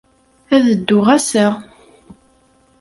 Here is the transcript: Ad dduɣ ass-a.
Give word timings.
Ad 0.55 0.63
dduɣ 0.77 1.07
ass-a. 1.17 1.47